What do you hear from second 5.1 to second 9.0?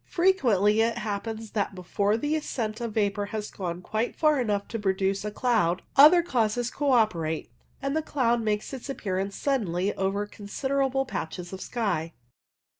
a cloud, other causes co operate, and the cloud makes its